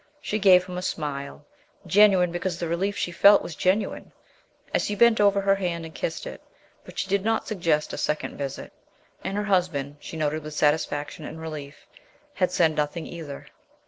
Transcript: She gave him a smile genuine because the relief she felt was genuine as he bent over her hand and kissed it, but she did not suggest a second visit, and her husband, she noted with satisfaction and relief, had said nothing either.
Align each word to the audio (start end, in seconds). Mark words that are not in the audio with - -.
She 0.19 0.39
gave 0.39 0.65
him 0.65 0.79
a 0.79 0.81
smile 0.81 1.45
genuine 1.85 2.31
because 2.31 2.57
the 2.57 2.67
relief 2.67 2.97
she 2.97 3.11
felt 3.11 3.43
was 3.43 3.53
genuine 3.55 4.13
as 4.73 4.87
he 4.87 4.95
bent 4.95 5.21
over 5.21 5.41
her 5.41 5.53
hand 5.53 5.85
and 5.85 5.93
kissed 5.93 6.25
it, 6.25 6.41
but 6.83 6.97
she 6.97 7.07
did 7.07 7.23
not 7.23 7.45
suggest 7.45 7.93
a 7.93 7.99
second 7.99 8.35
visit, 8.35 8.73
and 9.23 9.37
her 9.37 9.43
husband, 9.43 9.97
she 9.99 10.17
noted 10.17 10.41
with 10.41 10.55
satisfaction 10.55 11.23
and 11.23 11.39
relief, 11.39 11.85
had 12.33 12.51
said 12.51 12.75
nothing 12.75 13.05
either. 13.05 13.45